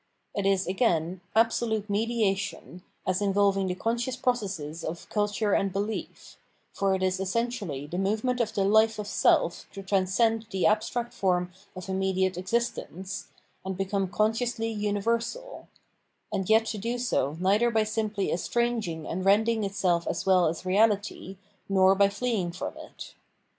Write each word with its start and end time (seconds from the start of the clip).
It 0.33 0.47
is, 0.47 0.65
again, 0.65 1.21
absolute 1.35 1.87
mediation, 1.87 2.81
as 3.05 3.21
involving 3.21 3.67
the 3.67 3.75
conscious 3.75 4.15
processes 4.15 4.83
of 4.83 5.07
culture 5.09 5.53
and 5.53 5.71
behef; 5.71 6.37
for 6.73 6.95
it 6.95 7.03
is 7.03 7.19
essen 7.19 7.49
tially 7.49 7.87
the 7.87 7.99
movement 7.99 8.39
of 8.41 8.51
the 8.51 8.63
life 8.65 8.97
of 8.97 9.05
self 9.07 9.67
to 9.73 9.83
transcend 9.83 10.47
the 10.49 10.65
abstract 10.65 11.13
form 11.13 11.53
of 11.75 11.87
immediate 11.87 12.35
existence, 12.35 13.27
and 13.63 13.77
become 13.77 14.07
con 14.07 14.33
sciously 14.33 14.75
universal— 14.75 15.67
and 16.33 16.49
yet 16.49 16.65
to 16.65 16.79
do 16.79 16.97
so 16.97 17.37
neither 17.39 17.69
by 17.69 17.83
simply 17.83 18.31
estranging 18.31 19.05
and 19.05 19.23
rending 19.23 19.61
itseh 19.61 20.07
as 20.07 20.25
well 20.25 20.47
as 20.47 20.63
reahty, 20.63 21.37
nor 21.69 21.93
by 21.93 22.09
fleeing 22.09 22.51
from 22.51 22.75
it. 22.75 23.13